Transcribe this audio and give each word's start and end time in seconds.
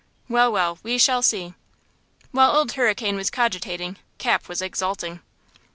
Well, 0.27 0.51
well, 0.51 0.79
we 0.81 0.97
shall 0.97 1.21
see!" 1.21 1.53
While 2.31 2.55
Old 2.57 2.71
Hurricane 2.71 3.17
was 3.17 3.29
cogitating 3.29 3.97
Cap 4.17 4.47
was 4.49 4.59
exulting. 4.59 5.19